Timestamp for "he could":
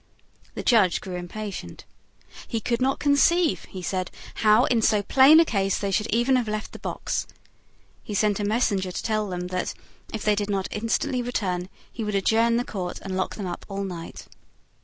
2.47-2.81